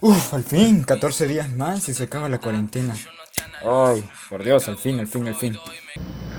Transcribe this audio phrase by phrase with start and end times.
[0.00, 2.94] Uf, al fin, 14 días más y se acaba la cuarentena.
[3.64, 5.56] Ay, por Dios, al fin, al fin, al fin.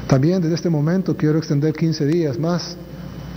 [0.07, 2.77] También desde este momento quiero extender 15 días más.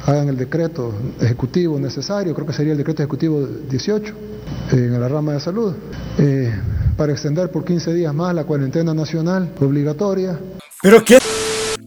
[0.07, 4.15] Hagan el decreto ejecutivo necesario, creo que sería el decreto ejecutivo 18
[4.73, 5.75] en la rama de salud,
[6.19, 6.55] eh,
[6.97, 10.39] para extender por 15 días más la cuarentena nacional obligatoria.
[10.81, 11.19] ¿Pero qué?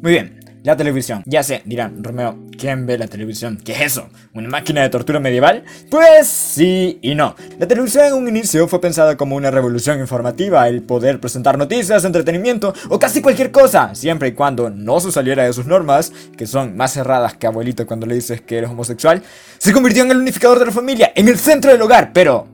[0.02, 1.24] Muy bien, la televisión.
[1.26, 3.58] Ya sé, dirán, Romeo, ¿quién ve la televisión?
[3.62, 4.08] ¿Qué es eso?
[4.34, 5.66] ¿Una máquina de tortura medieval?
[5.92, 7.36] Pues sí y no.
[7.60, 12.06] La televisión en un inicio fue pensada como una revolución informativa, el poder presentar noticias,
[12.06, 16.48] entretenimiento o casi cualquier cosa, siempre y cuando no se saliera de sus normas, que
[16.48, 19.22] son más cerradas que abuelito cuando le dices que eres homosexual,
[19.58, 22.48] se convirtió en el unificador de la familia, en el centro del hogar, pero...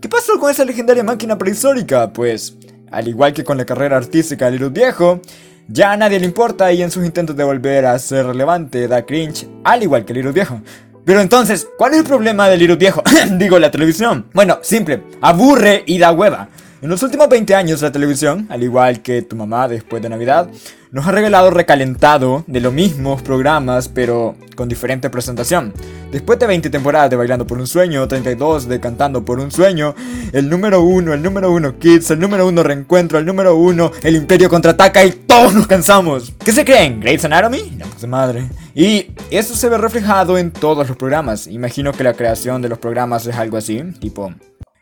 [0.00, 2.12] ¿Qué pasó con esa legendaria máquina prehistórica?
[2.12, 2.56] Pues,
[2.92, 5.20] al igual que con la carrera artística de Little Viejo,
[5.68, 9.04] ya a nadie le importa y en sus intentos de volver a ser relevante da
[9.04, 10.60] cringe, al igual que Little Viejo.
[11.04, 13.02] Pero entonces, ¿cuál es el problema de Little Viejo?
[13.32, 14.26] Digo, la televisión.
[14.32, 16.48] Bueno, simple, aburre y da hueva.
[16.82, 20.50] En los últimos 20 años la televisión, al igual que tu mamá después de Navidad,
[20.90, 25.72] nos ha regalado recalentado de los mismos programas pero con diferente presentación.
[26.12, 29.94] Después de 20 temporadas de Bailando por un Sueño, 32 de Cantando por un Sueño,
[30.32, 34.16] el número 1, el número 1 Kids, el número 1 Reencuentro, el número 1 El
[34.16, 36.34] Imperio Contraataca y todos nos cansamos.
[36.44, 37.00] ¿Qué se creen?
[37.00, 37.72] ¿Grey's Anatomy?
[37.78, 38.50] No, pues madre.
[38.74, 41.46] Y eso se ve reflejado en todos los programas.
[41.46, 44.30] Imagino que la creación de los programas es algo así, tipo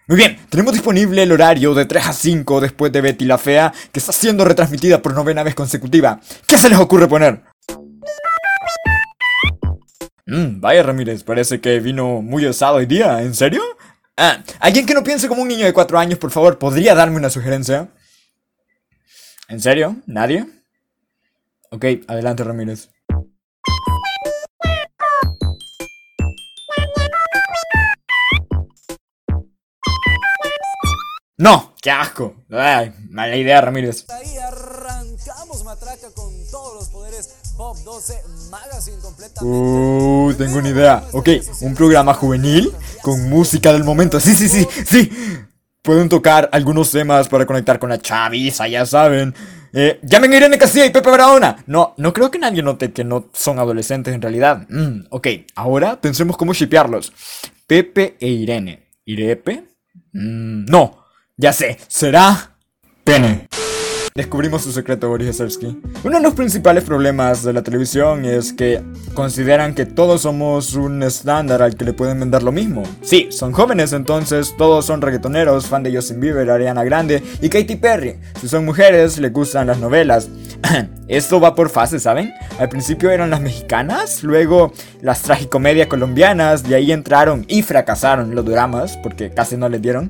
[0.06, 3.72] muy bien, tenemos disponible el horario de 3 a 5 después de Betty la Fea,
[3.90, 6.20] que está siendo retransmitida por novena vez consecutiva.
[6.46, 7.42] ¿Qué se les ocurre poner?
[10.26, 13.62] Mmm, vaya Ramírez, parece que vino muy osado hoy día, ¿en serio?
[14.16, 17.16] Ah, alguien que no piense como un niño de 4 años, por favor, ¿podría darme
[17.16, 17.88] una sugerencia?
[19.48, 19.96] ¿En serio?
[20.06, 20.46] ¿Nadie?
[21.70, 22.93] Ok, adelante Ramírez.
[31.44, 31.74] ¡No!
[31.82, 32.36] ¡Qué asco!
[32.50, 34.06] Ay, mala idea, Ramírez.
[34.08, 38.14] Ahí arrancamos matraca con todos los poderes Pop 12
[38.50, 39.44] Magazine completamente.
[39.44, 41.04] Uh, tengo una idea.
[41.12, 41.28] Ok,
[41.60, 44.18] un programa juvenil con música del momento.
[44.20, 45.12] Sí, sí, sí, sí.
[45.82, 49.34] Pueden tocar algunos temas para conectar con la chaviza, ya saben.
[49.74, 51.62] Eh, llamen a Irene Castilla y Pepe Barahona.
[51.66, 54.66] No, no creo que nadie note que no son adolescentes en realidad.
[54.70, 57.12] Mm, ok, ahora pensemos cómo shipearlos.
[57.66, 58.88] Pepe e Irene.
[59.04, 59.62] ¿Irepe?
[60.14, 61.03] Mm, no.
[61.36, 62.56] Ya sé, será
[63.02, 63.48] pene.
[64.14, 65.82] Descubrimos su secreto, Boris Yassersky.
[66.04, 68.80] Uno de los principales problemas de la televisión es que
[69.14, 72.84] consideran que todos somos un estándar al que le pueden vender lo mismo.
[73.02, 77.74] Sí, son jóvenes, entonces todos son reggaetoneros, fan de Justin Bieber, Ariana Grande y Katy
[77.74, 78.20] Perry.
[78.40, 80.28] Si son mujeres, les gustan las novelas.
[81.08, 82.32] Esto va por fases, ¿saben?
[82.60, 88.44] Al principio eran las mexicanas, luego las tragicomedias colombianas, de ahí entraron y fracasaron los
[88.44, 90.08] dramas, porque casi no les dieron.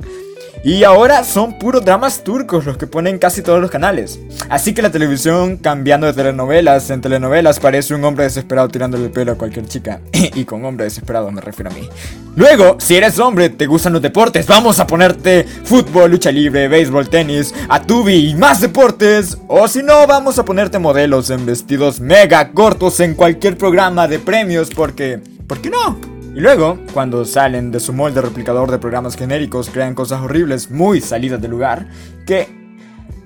[0.63, 4.19] Y ahora son puros dramas turcos los que ponen casi todos los canales.
[4.49, 9.11] Así que la televisión, cambiando de telenovelas en telenovelas, parece un hombre desesperado tirándole el
[9.11, 10.01] pelo a cualquier chica.
[10.13, 11.89] y con hombre desesperado me refiero a mí.
[12.37, 17.09] Luego, si eres hombre, te gustan los deportes, vamos a ponerte fútbol, lucha libre, béisbol,
[17.09, 19.39] tenis, atubi y más deportes.
[19.47, 24.19] O si no, vamos a ponerte modelos en vestidos mega cortos en cualquier programa de
[24.19, 25.21] premios porque...
[25.47, 26.14] ¿Por qué no?
[26.35, 31.01] Y luego, cuando salen de su molde replicador de programas genéricos, crean cosas horribles, muy
[31.01, 31.87] salidas de lugar,
[32.27, 32.49] que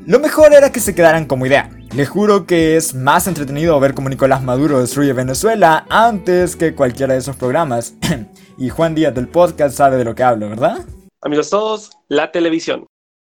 [0.06, 1.70] lo mejor era que se quedaran como idea.
[1.94, 7.14] Le juro que es más entretenido ver cómo Nicolás Maduro destruye Venezuela antes que cualquiera
[7.14, 7.94] de esos programas.
[8.58, 10.84] y Juan Díaz del podcast sabe de lo que hablo, ¿verdad?
[11.22, 12.86] Amigos todos, la televisión.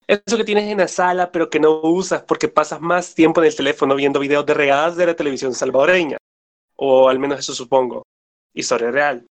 [0.07, 3.47] Eso que tienes en la sala pero que no usas porque pasas más tiempo en
[3.47, 6.17] el teléfono viendo videos de regadas de la televisión salvadoreña.
[6.75, 8.01] O al menos eso supongo.
[8.55, 9.27] Historia real.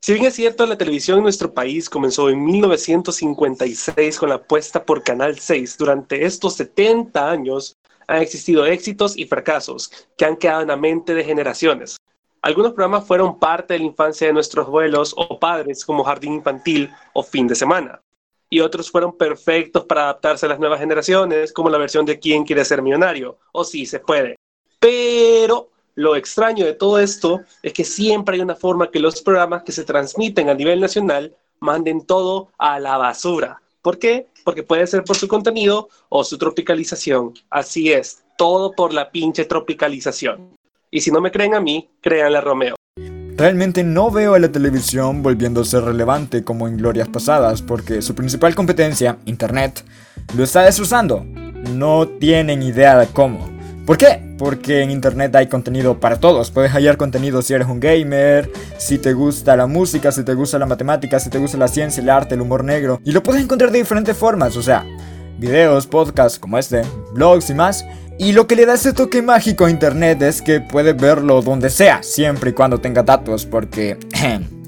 [0.00, 4.84] Si bien es cierto, la televisión en nuestro país comenzó en 1956 con la apuesta
[4.84, 5.76] por Canal 6.
[5.76, 7.76] Durante estos 70 años
[8.06, 11.96] han existido éxitos y fracasos que han quedado en la mente de generaciones.
[12.40, 16.90] Algunos programas fueron parte de la infancia de nuestros abuelos o padres, como Jardín Infantil
[17.12, 18.00] o Fin de Semana.
[18.48, 22.44] Y otros fueron perfectos para adaptarse a las nuevas generaciones, como la versión de Quién
[22.44, 24.36] quiere ser millonario, o Sí se puede.
[24.78, 29.64] Pero lo extraño de todo esto es que siempre hay una forma que los programas
[29.64, 33.60] que se transmiten a nivel nacional manden todo a la basura.
[33.82, 34.28] ¿Por qué?
[34.44, 37.34] Porque puede ser por su contenido o su tropicalización.
[37.50, 40.54] Así es, todo por la pinche tropicalización.
[40.88, 42.76] Y si no me creen a mí, créanle a Romeo.
[43.36, 45.24] Realmente no veo a la televisión
[45.64, 49.84] ser relevante como en glorias pasadas, porque su principal competencia, Internet,
[50.36, 51.24] lo está destrozando.
[51.74, 53.50] No tienen idea de cómo.
[53.84, 54.27] ¿Por qué?
[54.38, 56.50] Porque en internet hay contenido para todos.
[56.50, 60.58] Puedes hallar contenido si eres un gamer, si te gusta la música, si te gusta
[60.58, 63.00] la matemática, si te gusta la ciencia, el arte, el humor negro.
[63.04, 64.86] Y lo puedes encontrar de diferentes formas, o sea,
[65.38, 66.82] videos, podcasts como este,
[67.12, 67.84] blogs y más.
[68.18, 71.68] Y lo que le da ese toque mágico a internet es que puedes verlo donde
[71.68, 73.98] sea, siempre y cuando tenga datos, porque...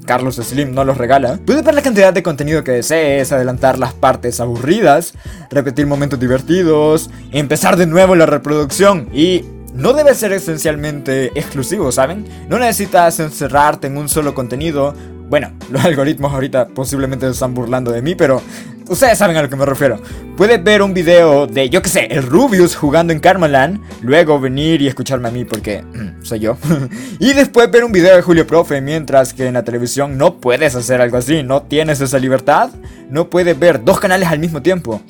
[0.07, 3.93] Carlos Slim no los regala, puedes ver la cantidad de contenido que desees, adelantar las
[3.93, 5.15] partes aburridas,
[5.51, 9.45] repetir momentos divertidos, empezar de nuevo la reproducción y
[9.75, 12.27] no debe ser esencialmente exclusivo, ¿saben?
[12.49, 14.95] No necesitas encerrarte en un solo contenido.
[15.29, 18.43] Bueno, los algoritmos ahorita posiblemente se están burlando de mí, pero
[18.89, 20.01] ustedes saben a lo que me refiero.
[20.37, 24.83] Puedes ver un video de, yo que sé, el Rubius jugando en Karmaland, luego venir
[24.83, 25.85] y escucharme a mí porque
[26.23, 26.57] soy yo.
[27.21, 30.75] y después ver un video de Julio Profe, mientras que en la televisión no puedes
[30.75, 32.71] hacer algo así, no tienes esa libertad.
[33.09, 35.01] No puedes ver dos canales al mismo tiempo.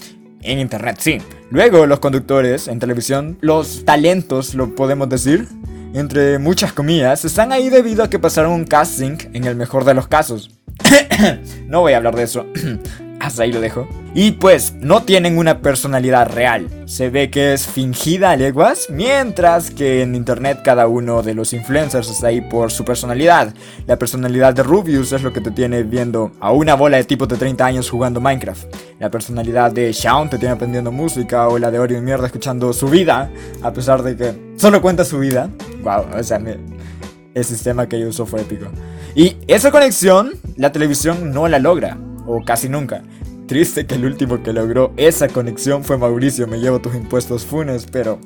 [0.42, 1.18] En internet, sí.
[1.50, 5.46] Luego los conductores en televisión, los talentos, lo podemos decir,
[5.92, 9.94] entre muchas comillas, están ahí debido a que pasaron un casting en el mejor de
[9.94, 10.50] los casos.
[11.66, 12.46] no voy a hablar de eso.
[13.20, 13.86] Hasta ahí lo dejo.
[14.12, 16.68] Y pues no tienen una personalidad real.
[16.86, 21.52] Se ve que es fingida a leguas, mientras que en internet cada uno de los
[21.52, 23.54] influencers está ahí por su personalidad.
[23.86, 27.28] La personalidad de Rubius es lo que te tiene viendo a una bola de tipos
[27.28, 28.74] de 30 años jugando Minecraft.
[28.98, 32.88] La personalidad de Shaun te tiene aprendiendo música o la de Ori Mierda escuchando su
[32.88, 33.30] vida,
[33.62, 35.48] a pesar de que solo cuenta su vida.
[35.84, 36.40] Wow, o sea,
[37.34, 38.66] el sistema que yo uso fue épico.
[39.14, 41.96] Y esa conexión la televisión no la logra
[42.26, 43.02] o casi nunca.
[43.50, 47.84] Triste que el último que logró esa conexión fue Mauricio, me llevo tus impuestos funes,
[47.90, 48.20] pero...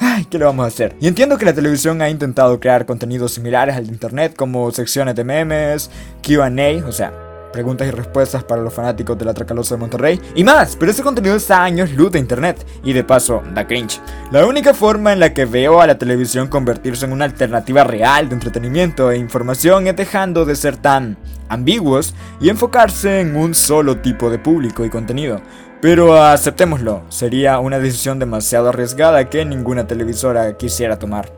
[0.00, 0.96] Ay, ¿qué le vamos a hacer?
[1.00, 5.14] Y entiendo que la televisión ha intentado crear contenidos similares al de internet, como secciones
[5.14, 5.92] de memes,
[6.26, 6.50] QA,
[6.84, 7.12] o sea,
[7.52, 11.04] preguntas y respuestas para los fanáticos de la Tracalosa de Monterrey y más, pero ese
[11.04, 14.00] contenido está a años luz de internet y de paso da cringe.
[14.32, 18.28] La única forma en la que veo a la televisión convertirse en una alternativa real
[18.28, 21.16] de entretenimiento e información es dejando de ser tan
[21.48, 25.40] ambiguos y enfocarse en un solo tipo de público y contenido.
[25.80, 31.32] Pero aceptémoslo, sería una decisión demasiado arriesgada que ninguna televisora quisiera tomar.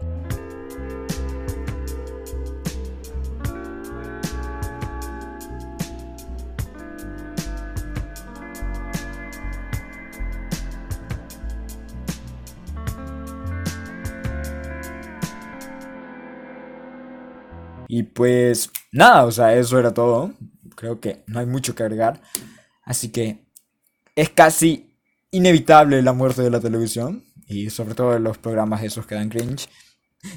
[17.93, 20.33] Y pues nada, o sea, eso era todo.
[20.77, 22.21] Creo que no hay mucho que agregar.
[22.85, 23.45] Así que
[24.17, 24.97] es casi
[25.31, 27.25] inevitable la muerte de la televisión.
[27.47, 29.69] Y sobre todo de los programas esos que dan cringe.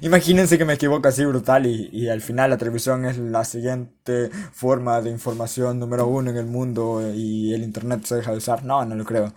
[0.02, 4.30] Imagínense que me equivoco así brutal y, y, al final la televisión es la siguiente
[4.54, 8.64] forma de información número uno en el mundo y el internet se deja de usar.
[8.64, 9.34] No, no lo creo.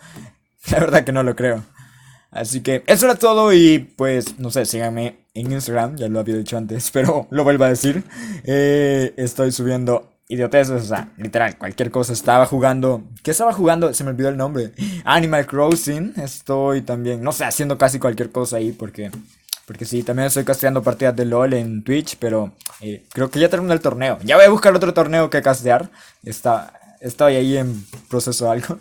[0.70, 1.64] La verdad que no lo creo.
[2.36, 6.36] Así que eso era todo y pues no sé, síganme en Instagram, ya lo había
[6.36, 8.04] dicho antes, pero lo vuelvo a decir.
[8.44, 12.12] Eh, estoy subiendo idioteces, o sea, literal, cualquier cosa.
[12.12, 13.92] Estaba jugando, ¿qué estaba jugando?
[13.94, 14.72] Se me olvidó el nombre.
[15.04, 19.10] Animal Crossing, estoy también, no sé, haciendo casi cualquier cosa ahí porque...
[19.66, 23.48] Porque sí, también estoy casteando partidas de LOL en Twitch, pero eh, creo que ya
[23.48, 24.16] terminó el torneo.
[24.22, 25.90] Ya voy a buscar otro torneo que castear.
[26.22, 28.78] Está, estoy ahí en proceso de algo.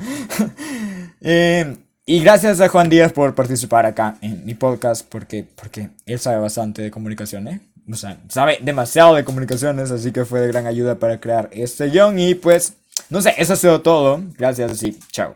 [1.21, 1.75] eh,
[2.05, 6.39] y gracias a Juan Díaz por participar acá en mi podcast, porque, porque él sabe
[6.39, 7.61] bastante de comunicaciones.
[7.91, 11.89] O sea, sabe demasiado de comunicaciones, así que fue de gran ayuda para crear este
[11.89, 12.19] guion.
[12.19, 12.73] Y pues,
[13.09, 14.21] no sé, eso ha sido todo.
[14.37, 15.35] Gracias y chao.